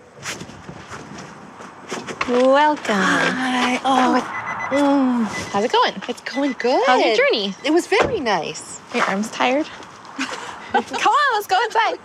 Welcome. 2.51 2.95
Hi. 2.95 3.79
Oh, 3.85 4.39
Mm. 4.73 5.25
How's 5.51 5.63
it 5.63 5.71
going? 5.71 5.93
it's 6.09 6.21
going 6.21 6.53
good. 6.59 6.83
How's 6.85 7.05
your 7.05 7.15
journey? 7.15 7.53
It 7.63 7.71
was 7.71 7.87
very 7.87 8.19
nice. 8.19 8.81
Your 8.93 9.03
arm's 9.05 9.31
tired? 9.31 9.67
Come 10.17 10.83
on, 10.83 11.33
let's 11.35 11.47
go 11.47 11.57
inside. 11.63 11.97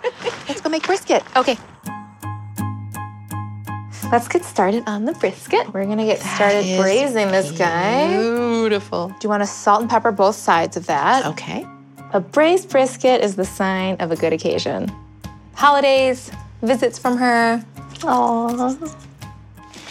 Let's 0.46 0.60
go 0.60 0.68
make 0.68 0.84
brisket. 0.86 1.24
Okay. 1.34 1.56
Let's 4.10 4.26
get 4.26 4.42
started 4.42 4.84
on 4.86 5.04
the 5.04 5.12
brisket. 5.12 5.72
We're 5.74 5.84
gonna 5.84 6.06
get 6.06 6.20
started 6.20 6.78
braising 6.80 7.30
this 7.30 7.50
guy. 7.50 8.08
Beautiful. 8.08 9.08
Do 9.08 9.16
you 9.22 9.28
want 9.28 9.42
to 9.42 9.46
salt 9.46 9.82
and 9.82 9.90
pepper 9.90 10.12
both 10.12 10.34
sides 10.34 10.78
of 10.78 10.86
that? 10.86 11.26
Okay. 11.26 11.66
A 12.14 12.20
braised 12.20 12.70
brisket 12.70 13.20
is 13.22 13.36
the 13.36 13.44
sign 13.44 13.96
of 13.96 14.10
a 14.10 14.16
good 14.16 14.32
occasion. 14.32 14.90
Holidays, 15.52 16.30
visits 16.62 16.98
from 16.98 17.18
her. 17.18 17.62
Aww. 18.00 19.04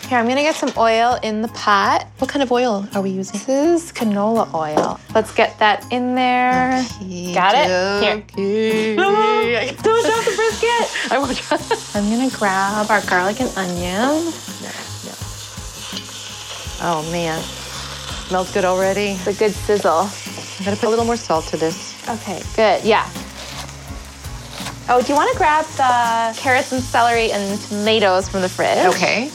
Here, 0.08 0.18
I'm 0.18 0.28
gonna 0.28 0.42
get 0.42 0.56
some 0.56 0.72
oil 0.78 1.20
in 1.22 1.42
the 1.42 1.50
pot. 1.50 2.08
What 2.18 2.30
kind 2.32 2.42
of 2.42 2.50
oil 2.52 2.88
are 2.96 3.02
we 3.02 3.10
using? 3.10 3.40
This 3.46 3.50
is 3.50 3.92
canola 3.92 4.52
oil. 4.54 5.00
Let's 5.14 5.34
get 5.34 5.60
that 5.60 5.86
in 5.92 6.16
there. 6.16 6.84
Got 7.36 7.56
it? 7.56 8.04
Here. 8.04 8.24
Here. 8.36 8.96
Don't 8.96 10.06
drop 10.06 10.26
the 10.26 10.37
brisket. 10.78 11.12
I 11.12 11.18
won't 11.18 11.38
try. 11.38 11.58
I'm 11.96 12.10
gonna 12.10 12.30
grab 12.30 12.90
our 12.90 13.02
garlic 13.02 13.42
and 13.42 13.50
onion. 13.58 14.34
Oh 16.80 17.08
man, 17.12 17.42
smells 18.28 18.52
good 18.54 18.66
already. 18.66 19.12
It's 19.12 19.28
a 19.28 19.34
good 19.34 19.52
sizzle. 19.52 20.10
I'm 20.60 20.66
gonna 20.66 20.78
put 20.78 20.88
a 20.88 20.90
little 20.90 21.06
more 21.06 21.18
salt 21.18 21.46
to 21.48 21.58
this. 21.58 21.96
Okay, 22.08 22.42
good. 22.56 22.84
Yeah. 22.84 23.10
Oh, 24.90 25.02
do 25.02 25.12
you 25.12 25.16
want 25.16 25.30
to 25.32 25.38
grab 25.38 25.66
the 25.76 26.40
carrots 26.40 26.72
and 26.72 26.82
celery 26.82 27.32
and 27.32 27.60
tomatoes 27.62 28.30
from 28.30 28.42
the 28.42 28.48
fridge? 28.48 28.86
Okay. 28.86 29.30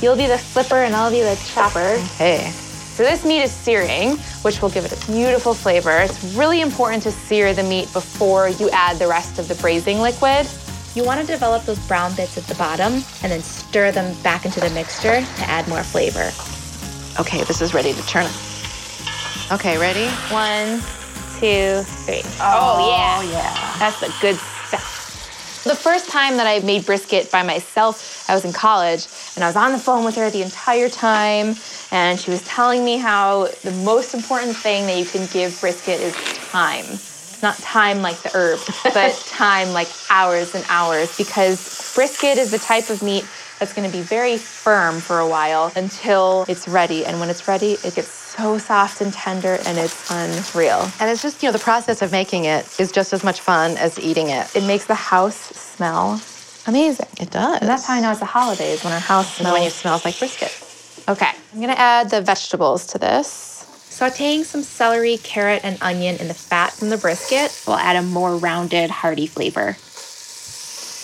You'll 0.00 0.16
be 0.16 0.28
the 0.28 0.38
flipper 0.38 0.76
and 0.76 0.94
I'll 0.94 1.10
be 1.10 1.22
the 1.22 1.34
chopper. 1.52 1.98
Hey. 2.16 2.52
So 2.98 3.04
this 3.04 3.24
meat 3.24 3.42
is 3.42 3.52
searing, 3.52 4.16
which 4.42 4.60
will 4.60 4.70
give 4.70 4.84
it 4.84 4.90
a 4.90 5.06
beautiful 5.06 5.54
flavor. 5.54 5.98
It's 5.98 6.34
really 6.34 6.62
important 6.62 7.00
to 7.04 7.12
sear 7.12 7.54
the 7.54 7.62
meat 7.62 7.84
before 7.92 8.48
you 8.48 8.70
add 8.70 8.98
the 8.98 9.06
rest 9.06 9.38
of 9.38 9.46
the 9.46 9.54
braising 9.54 10.00
liquid. 10.00 10.48
You 10.96 11.04
want 11.04 11.20
to 11.20 11.24
develop 11.24 11.62
those 11.62 11.78
brown 11.86 12.16
bits 12.16 12.36
at 12.36 12.42
the 12.48 12.56
bottom 12.56 12.94
and 13.22 13.30
then 13.30 13.40
stir 13.40 13.92
them 13.92 14.20
back 14.22 14.46
into 14.46 14.58
the 14.58 14.70
mixture 14.70 15.20
to 15.20 15.42
add 15.42 15.68
more 15.68 15.84
flavor. 15.84 16.32
Okay, 17.20 17.44
this 17.44 17.60
is 17.60 17.72
ready 17.72 17.92
to 17.92 18.02
turn. 18.08 18.28
Okay, 19.52 19.78
ready? 19.78 20.08
One, 20.34 20.80
two, 21.38 21.84
three. 22.02 22.22
Oh, 22.40 22.82
yeah. 22.90 23.18
Oh 23.20 23.30
yeah. 23.30 23.76
That's 23.78 24.00
the 24.00 24.12
good 24.20 24.34
stuff. 24.66 24.97
The 25.64 25.74
first 25.74 26.08
time 26.08 26.36
that 26.36 26.46
I 26.46 26.60
made 26.64 26.86
brisket 26.86 27.30
by 27.30 27.42
myself, 27.42 28.24
I 28.28 28.34
was 28.34 28.44
in 28.44 28.52
college 28.52 29.06
and 29.34 29.44
I 29.44 29.48
was 29.48 29.56
on 29.56 29.72
the 29.72 29.78
phone 29.78 30.04
with 30.04 30.14
her 30.14 30.30
the 30.30 30.42
entire 30.42 30.88
time. 30.88 31.56
And 31.90 32.18
she 32.18 32.30
was 32.30 32.42
telling 32.42 32.84
me 32.84 32.96
how 32.96 33.48
the 33.62 33.72
most 33.72 34.14
important 34.14 34.56
thing 34.56 34.86
that 34.86 34.96
you 34.98 35.04
can 35.04 35.26
give 35.32 35.60
brisket 35.60 36.00
is 36.00 36.14
time. 36.50 36.84
Not 37.42 37.56
time 37.58 38.02
like 38.02 38.16
the 38.22 38.30
herb, 38.34 38.60
but 38.94 39.14
time 39.26 39.72
like 39.72 39.88
hours 40.10 40.54
and 40.54 40.64
hours 40.68 41.16
because 41.16 41.92
brisket 41.94 42.38
is 42.38 42.50
the 42.50 42.58
type 42.58 42.88
of 42.88 43.02
meat 43.02 43.26
that's 43.58 43.72
gonna 43.72 43.88
be 43.88 44.02
very 44.02 44.38
firm 44.38 45.00
for 45.00 45.18
a 45.18 45.28
while 45.28 45.72
until 45.74 46.44
it's 46.48 46.68
ready. 46.68 47.04
And 47.04 47.18
when 47.18 47.30
it's 47.30 47.48
ready, 47.48 47.72
it 47.84 47.94
gets 47.94 48.17
so 48.38 48.56
soft 48.56 49.00
and 49.00 49.12
tender 49.12 49.58
and 49.66 49.78
it's 49.78 50.10
unreal. 50.12 50.88
And 51.00 51.10
it's 51.10 51.22
just, 51.22 51.42
you 51.42 51.48
know, 51.48 51.52
the 51.52 51.58
process 51.58 52.02
of 52.02 52.12
making 52.12 52.44
it 52.44 52.78
is 52.78 52.92
just 52.92 53.12
as 53.12 53.24
much 53.24 53.40
fun 53.40 53.76
as 53.76 53.98
eating 53.98 54.28
it. 54.28 54.54
It 54.54 54.62
makes 54.62 54.86
the 54.86 54.94
house 54.94 55.36
smell 55.36 56.20
amazing. 56.66 57.08
It 57.18 57.30
does. 57.30 57.60
And 57.60 57.68
that's 57.68 57.84
how 57.84 57.94
I 57.94 58.00
know 58.00 58.12
it's 58.12 58.20
the 58.20 58.26
holidays 58.26 58.84
when 58.84 58.92
our 58.92 59.00
house 59.00 59.36
smells. 59.36 59.52
when 59.54 59.62
it 59.64 59.72
smells 59.72 60.04
like 60.04 60.16
brisket. 60.18 60.54
Okay, 61.08 61.30
I'm 61.52 61.60
gonna 61.60 61.72
add 61.72 62.10
the 62.10 62.20
vegetables 62.20 62.86
to 62.88 62.98
this. 62.98 63.66
Sauteing 63.90 64.44
some 64.44 64.62
celery, 64.62 65.16
carrot, 65.16 65.62
and 65.64 65.76
onion 65.82 66.16
in 66.20 66.28
the 66.28 66.34
fat 66.34 66.72
from 66.72 66.90
the 66.90 66.98
brisket 66.98 67.60
will 67.66 67.74
add 67.74 67.96
a 67.96 68.02
more 68.02 68.36
rounded, 68.36 68.90
hearty 68.90 69.26
flavor. 69.26 69.76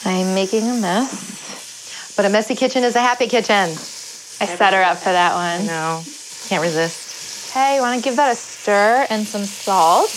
I'm 0.08 0.34
making 0.36 0.68
a 0.68 0.74
mess. 0.80 2.14
But 2.16 2.26
a 2.26 2.28
messy 2.28 2.54
kitchen 2.54 2.84
is 2.84 2.94
a 2.94 3.00
happy 3.00 3.26
kitchen. 3.26 3.54
I 3.54 4.46
set 4.46 4.72
her 4.72 4.82
up 4.82 4.98
for 4.98 5.10
that 5.10 5.34
one. 5.34 5.66
No, 5.66 6.02
can't 6.48 6.62
resist. 6.62 7.13
Okay, 7.56 7.76
you 7.76 7.82
wanna 7.82 8.00
give 8.00 8.16
that 8.16 8.32
a 8.32 8.34
stir 8.34 9.06
and 9.10 9.24
some 9.24 9.44
salt. 9.44 10.10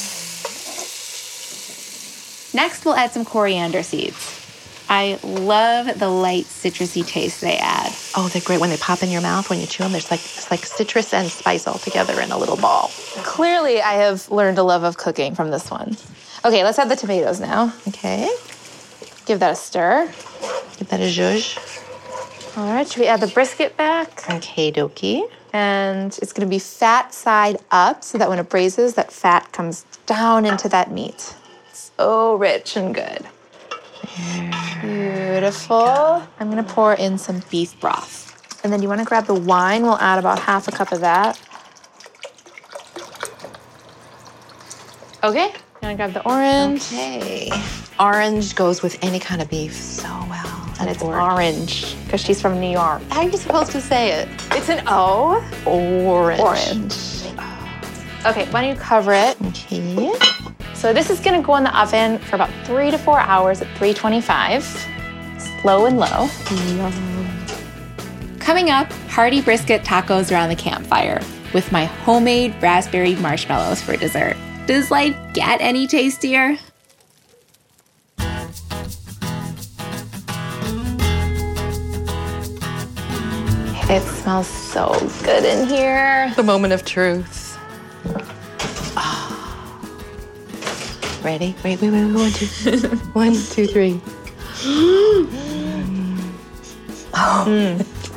Next, 2.56 2.84
we'll 2.84 2.96
add 2.96 3.12
some 3.12 3.26
coriander 3.26 3.84
seeds. 3.84 4.34
I 4.90 5.20
love 5.22 6.00
the 6.00 6.10
light 6.10 6.46
citrusy 6.46 7.06
taste 7.06 7.42
they 7.42 7.58
add. 7.58 7.94
Oh, 8.16 8.28
they're 8.34 8.42
great 8.42 8.60
when 8.60 8.72
they 8.72 8.78
pop 8.78 9.04
in 9.04 9.12
your 9.12 9.22
mouth 9.22 9.52
when 9.52 9.60
you 9.60 9.68
chew 9.68 9.84
them. 9.84 9.92
There's 9.92 10.10
like 10.10 10.22
it's 10.22 10.50
like 10.50 10.66
citrus 10.66 11.14
and 11.14 11.30
spice 11.30 11.68
all 11.68 11.78
together 11.78 12.20
in 12.22 12.32
a 12.32 12.38
little 12.40 12.58
ball. 12.58 12.90
Clearly, 13.18 13.84
I 13.84 13.94
have 13.94 14.32
learned 14.32 14.58
a 14.58 14.64
love 14.64 14.82
of 14.82 14.98
cooking 14.98 15.36
from 15.36 15.52
this 15.52 15.70
one. 15.70 15.96
Okay, 16.44 16.64
let's 16.64 16.80
add 16.80 16.90
the 16.90 16.96
tomatoes 16.96 17.40
now. 17.40 17.72
Okay, 17.88 18.34
Give 19.28 19.40
that 19.42 19.52
a 19.52 19.56
stir. 19.56 20.08
give 20.80 20.88
that 20.88 21.02
a 21.02 21.04
zhuzh. 21.04 21.84
All 22.58 22.74
right, 22.74 22.88
should 22.88 23.02
we 23.02 23.06
add 23.06 23.20
the 23.20 23.28
brisket 23.28 23.78
back? 23.78 24.28
Okay, 24.32 24.72
dokie. 24.72 25.30
And 25.54 26.18
it's 26.24 26.34
gonna 26.34 26.50
be 26.50 26.58
fat 26.58 27.14
side 27.14 27.58
up 27.70 28.04
so 28.04 28.18
that 28.18 28.28
when 28.30 28.40
it 28.40 28.50
braises, 28.50 28.96
that 28.96 29.12
fat 29.12 29.52
comes 29.52 29.86
down 30.08 30.44
into 30.44 30.68
that 30.70 30.90
meat. 30.92 31.36
So 31.72 32.34
rich 32.34 32.76
and 32.76 32.96
good. 32.96 33.28
Beautiful. 34.82 36.24
I'm 36.40 36.50
gonna 36.50 36.64
pour 36.64 36.96
in 36.96 37.20
some 37.20 37.44
beef 37.52 37.80
broth. 37.80 38.34
And 38.64 38.74
then 38.74 38.82
you 38.82 38.90
wanna 38.90 39.06
grab 39.06 39.28
the 39.28 39.36
wine, 39.36 39.84
we'll 39.84 40.00
add 40.00 40.18
about 40.18 40.40
half 40.40 40.68
a 40.68 40.72
cup 40.72 40.92
of 40.92 41.02
that. 41.02 41.40
Okay, 45.24 45.50
you 45.50 45.80
wanna 45.84 45.96
grab 45.96 46.14
the 46.14 46.28
orange? 46.28 46.92
Okay. 46.92 47.52
Orange 48.00 48.56
goes 48.56 48.82
with 48.82 48.98
any 49.04 49.20
kind 49.20 49.44
of 49.44 49.50
beef 49.52 49.74
so 49.74 50.10
well. 50.28 50.64
And 50.80 50.90
it's 50.90 51.02
orange, 51.02 51.96
because 52.18 52.26
she's 52.26 52.42
from 52.42 52.60
New 52.60 52.72
York. 52.72 53.02
How 53.10 53.22
are 53.22 53.30
you 53.30 53.38
supposed 53.38 53.72
to 53.74 53.82
say 53.82 54.12
it? 54.12 54.28
It's 54.52 54.70
an 54.70 54.84
O. 54.88 55.40
Orange. 55.68 56.42
Orange. 56.42 56.96
Okay, 58.26 58.50
why 58.50 58.62
don't 58.62 58.76
you 58.76 58.76
cover 58.76 59.14
it? 59.14 59.40
Okay. 59.42 60.12
So 60.74 60.94
this 60.94 61.12
is 61.12 61.20
gonna 61.20 61.44
go 61.44 61.56
in 61.58 61.64
the 61.64 61.80
oven 61.80 62.18
for 62.18 62.36
about 62.36 62.50
three 62.66 62.90
to 62.90 62.98
four 62.98 63.20
hours 63.20 63.62
at 63.62 63.68
325, 63.78 64.64
slow 65.62 65.86
and 65.86 66.00
low. 66.00 66.28
Coming 68.40 68.72
up, 68.72 68.92
hearty 69.10 69.42
brisket 69.42 69.84
tacos 69.84 70.32
around 70.32 70.50
the 70.50 70.56
campfire 70.56 71.22
with 71.54 71.72
my 71.72 71.86
homemade 71.86 72.56
raspberry 72.62 73.16
marshmallows 73.18 73.82
for 73.82 73.96
dessert. 73.96 74.36
Does 74.66 74.90
life 74.90 75.16
get 75.34 75.62
any 75.62 75.86
tastier? 75.86 76.58
It 83.90 84.02
smells 84.02 84.48
so 84.48 84.90
good 85.24 85.46
in 85.46 85.66
here. 85.68 86.34
The 86.36 86.44
moment 86.44 86.74
of 86.74 86.84
truth. 86.84 87.58
Ah. 88.98 89.80
Ready? 91.24 91.56
Wait, 91.64 91.80
wait, 91.82 91.92
wait, 91.92 92.06
wait. 92.06 92.14
One, 92.14 92.32
two, 92.32 92.48
one, 93.14 93.34
two, 93.34 93.66
three. 93.68 94.02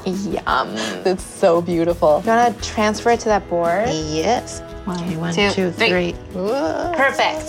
Yum. 0.06 0.68
It's 1.06 1.22
so 1.22 1.62
beautiful. 1.62 2.20
You 2.24 2.30
wanna 2.30 2.54
transfer 2.62 3.10
it 3.10 3.20
to 3.20 3.28
that 3.28 3.48
board? 3.48 3.88
Yes. 3.88 4.60
Okay, 4.88 5.16
one, 5.16 5.32
two, 5.32 5.50
two, 5.50 5.70
three. 5.70 6.12
three. 6.12 6.14
Perfect. 6.32 7.48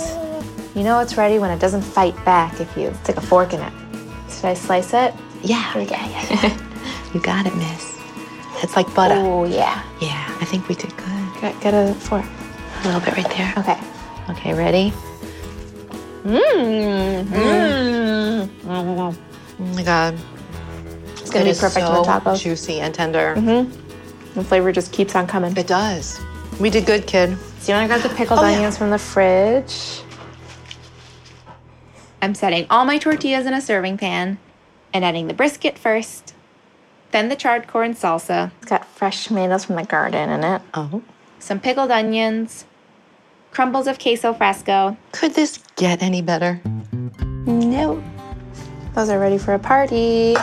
You 0.76 0.84
know 0.84 1.00
it's 1.00 1.18
ready 1.18 1.40
when 1.40 1.50
it 1.50 1.60
doesn't 1.60 1.82
fight 1.82 2.16
back 2.24 2.60
if 2.62 2.78
you 2.78 2.94
stick 3.04 3.18
a 3.18 3.22
fork 3.22 3.54
in 3.54 3.62
it. 3.62 3.74
Should 4.30 4.46
I 4.46 4.54
slice 4.54 4.94
it? 4.94 5.14
Yeah, 5.42 5.74
Here 5.74 5.82
we 5.82 5.88
go. 5.88 5.96
yeah, 5.96 6.08
yeah, 6.30 6.40
yeah. 6.44 6.58
you 7.14 7.20
got 7.22 7.48
it, 7.48 7.56
miss. 7.56 8.01
It's 8.64 8.76
like 8.76 8.94
butter. 8.94 9.16
Oh, 9.18 9.46
yeah. 9.46 9.84
Yeah, 10.00 10.38
I 10.40 10.46
think 10.46 10.68
we 10.68 10.76
did 10.76 10.96
good. 10.98 11.42
Get, 11.42 11.60
get 11.62 11.74
a 11.74 11.94
fork. 11.96 12.26
A 12.26 12.86
little 12.86 13.02
bit 13.02 13.16
right 13.18 13.30
there. 13.30 13.54
Okay. 13.58 13.80
Okay, 14.30 14.54
ready? 14.54 14.94
Mmm. 16.24 17.26
Mmm. 17.26 18.50
Oh 18.68 19.16
my 19.76 19.84
god. 19.84 20.18
It's 21.18 21.32
gonna 21.32 21.46
be 21.46 21.52
perfect 21.52 21.86
so 21.86 21.96
in 21.96 22.02
the 22.02 22.08
tacos. 22.08 22.42
Juicy 22.42 22.80
and 22.80 22.94
tender. 22.94 23.36
Mm-hmm. 23.36 24.34
The 24.36 24.44
flavor 24.44 24.72
just 24.72 24.92
keeps 24.94 25.16
on 25.16 25.28
coming. 25.28 25.56
It 25.58 25.68
does. 25.68 26.20
We 26.60 26.70
did 26.70 26.86
good, 26.86 27.08
kid. 27.08 27.38
So 27.60 27.72
you 27.72 27.76
wanna 27.76 27.88
grab 27.88 28.02
the 28.02 28.10
pickled 28.10 28.40
Oh, 28.40 28.44
yeah. 28.48 28.56
onions 28.58 28.78
from 28.78 28.92
the 28.92 29.00
fridge? 29.00 30.02
I'm 32.22 32.36
setting 32.36 32.68
all 32.70 32.86
my 32.86 33.00
tortillas 33.00 33.48
in 33.48 33.54
a 33.54 33.62
serving 33.62 33.98
pan 33.98 34.38
and 34.94 35.04
adding 35.04 35.28
the 35.28 35.34
brisket 35.34 35.78
first, 35.80 36.31
then 37.12 37.30
the 37.30 37.36
charred 37.36 37.68
corn 37.68 37.94
salsa. 37.94 38.52
It's 38.62 38.70
got 38.70 38.86
fresh 38.86 39.26
tomatoes 39.26 39.66
from 39.66 39.76
the 39.76 39.84
garden 39.84 40.30
in 40.30 40.44
it. 40.44 40.62
Oh. 40.74 41.02
some 41.40 41.60
pickled 41.60 41.92
onions, 41.92 42.66
crumbles 43.52 43.88
of 43.88 44.00
queso 44.00 44.34
fresco. 44.34 44.98
Could 45.12 45.34
this 45.34 45.60
get 45.76 46.02
any 46.02 46.22
better? 46.22 46.62
No. 47.46 48.02
Those 48.96 49.10
are 49.10 49.20
ready 49.20 49.38
for 49.38 49.54
a 49.54 49.60
party. 49.60 50.36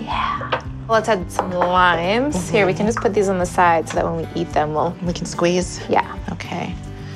Yeah. 0.00 0.62
Let's 0.88 1.08
add 1.08 1.30
some 1.32 1.50
limes. 1.50 2.48
Here, 2.48 2.64
we 2.64 2.72
mm-hmm. 2.72 2.78
can 2.78 2.86
just 2.86 2.98
put 2.98 3.12
these 3.12 3.28
on 3.28 3.38
the 3.38 3.46
side 3.46 3.88
so 3.88 3.96
that 3.96 4.04
when 4.04 4.16
we 4.16 4.40
eat 4.40 4.52
them, 4.52 4.72
we'll. 4.72 4.94
We 5.02 5.12
can 5.12 5.26
squeeze. 5.26 5.80
Yeah. 5.88 6.16
Okay. 6.30 6.74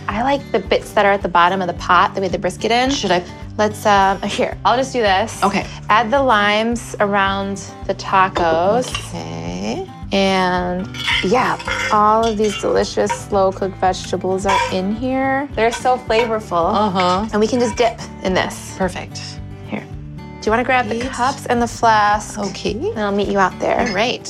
I 0.08 0.22
like 0.22 0.50
the 0.50 0.58
bits 0.58 0.92
that 0.92 1.06
are 1.06 1.12
at 1.12 1.22
the 1.22 1.28
bottom 1.28 1.60
of 1.60 1.68
the 1.68 1.74
pot 1.74 2.14
that 2.14 2.20
we 2.20 2.24
had 2.24 2.32
the 2.32 2.38
brisket 2.38 2.72
in. 2.72 2.90
Should 2.90 3.12
I? 3.12 3.22
Let's, 3.60 3.84
um, 3.84 4.22
here, 4.22 4.56
I'll 4.64 4.78
just 4.78 4.90
do 4.90 5.02
this. 5.02 5.42
Okay. 5.42 5.66
Add 5.90 6.10
the 6.10 6.22
limes 6.22 6.96
around 6.98 7.58
the 7.86 7.94
tacos. 7.94 8.88
Okay. 8.88 9.86
And 10.12 10.88
yeah, 11.22 11.58
all 11.92 12.26
of 12.26 12.38
these 12.38 12.58
delicious 12.58 13.10
slow 13.10 13.52
cooked 13.52 13.76
vegetables 13.76 14.46
are 14.46 14.58
in 14.72 14.94
here. 14.94 15.46
They're 15.52 15.72
so 15.72 15.98
flavorful. 15.98 16.72
Uh 16.74 16.88
huh. 16.88 17.28
And 17.32 17.38
we 17.38 17.46
can 17.46 17.60
just 17.60 17.76
dip 17.76 18.00
in 18.22 18.32
this. 18.32 18.78
Perfect. 18.78 19.20
Here. 19.68 19.86
Do 20.16 20.46
you 20.46 20.50
want 20.50 20.60
to 20.60 20.64
grab 20.64 20.88
the 20.88 20.98
cups 21.10 21.44
and 21.44 21.60
the 21.60 21.68
flask? 21.68 22.38
Okay. 22.38 22.72
And 22.72 23.00
I'll 23.00 23.12
meet 23.12 23.28
you 23.28 23.38
out 23.38 23.58
there. 23.60 23.78
All 23.78 23.94
right. 23.94 24.24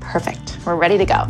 Perfect. 0.00 0.58
We're 0.66 0.76
ready 0.76 0.98
to 0.98 1.06
go. 1.06 1.24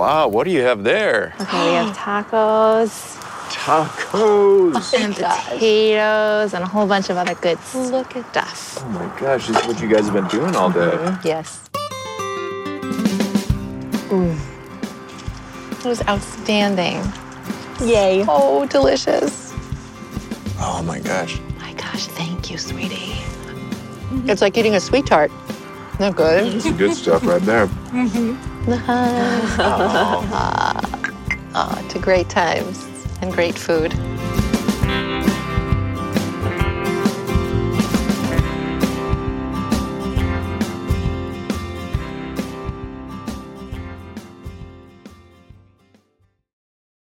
Wow, 0.00 0.28
what 0.28 0.44
do 0.44 0.50
you 0.50 0.62
have 0.62 0.82
there? 0.82 1.34
Okay, 1.42 1.68
we 1.68 1.74
have 1.74 1.94
tacos 1.94 3.20
Tacos. 3.50 3.92
Oh, 4.14 4.92
and 4.96 5.14
potatoes 5.14 6.54
and 6.54 6.64
a 6.64 6.66
whole 6.66 6.86
bunch 6.86 7.10
of 7.10 7.18
other 7.18 7.34
good 7.34 7.58
Look 7.74 8.16
at 8.16 8.26
stuff. 8.30 8.82
Oh 8.82 8.88
my 8.88 9.20
gosh, 9.20 9.48
this 9.48 9.58
is 9.60 9.66
what 9.66 9.78
you 9.78 9.88
guys 9.90 10.06
have 10.06 10.14
been 10.14 10.26
doing 10.28 10.56
all 10.56 10.70
day. 10.70 10.80
Mm-hmm. 10.80 11.26
Yes. 11.26 11.68
Ooh. 14.10 14.34
It 15.80 15.84
was 15.84 16.00
outstanding. 16.08 17.02
Yay. 17.86 18.24
Oh, 18.26 18.64
delicious. 18.64 19.52
Oh 20.60 20.82
my 20.82 21.00
gosh. 21.00 21.38
My 21.58 21.74
gosh, 21.74 22.06
thank 22.06 22.50
you, 22.50 22.56
sweetie. 22.56 23.18
It's 24.30 24.40
like 24.40 24.56
eating 24.56 24.76
a 24.76 24.80
sweet 24.80 25.04
tart. 25.04 25.30
They're 25.98 26.10
good. 26.10 26.54
It's 26.54 26.72
good 26.72 26.94
stuff 26.94 27.22
right 27.26 27.42
there. 27.42 27.66
Mm-hmm. 27.66 28.49
Oh, 31.54 31.86
to 31.88 31.98
great 31.98 32.28
times 32.28 32.86
and 33.22 33.32
great 33.32 33.58
food. 33.58 33.92